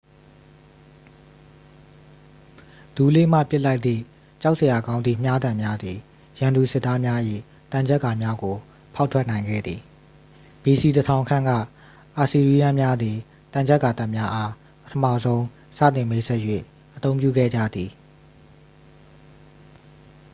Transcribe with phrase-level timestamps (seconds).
[2.95, 4.01] ဒူးလေးမှ ပစ်လိုက်သည့်
[4.41, 5.97] ကြောက်စရာကောင်းသည့် မြားတံများသည်
[6.39, 7.21] ရန်သူစစ်သားများ၏
[7.71, 8.55] သံချပ်ကာများကို
[8.95, 9.79] ဖောက်ထွက်နိုင်ခဲ့သည်
[10.63, 11.49] ဘီစီ 1000 ခန့်က
[12.17, 13.17] အာစီးရီးယန်းများသည်
[13.53, 14.51] သံချပ်ကာတပ်များအား
[14.83, 15.43] ပထမဆုံး
[15.77, 16.41] စတင် မိတ်ဆက်၍
[16.95, 17.91] အသုံးပြုခဲ့ကြသည်